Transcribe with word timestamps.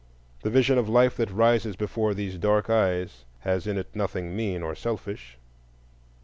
The 0.41 0.49
vision 0.49 0.79
of 0.79 0.89
life 0.89 1.15
that 1.17 1.29
rises 1.29 1.75
before 1.75 2.15
these 2.15 2.39
dark 2.39 2.71
eyes 2.71 3.23
has 3.41 3.67
in 3.67 3.77
it 3.77 3.95
nothing 3.95 4.35
mean 4.35 4.63
or 4.63 4.73
selfish. 4.73 5.37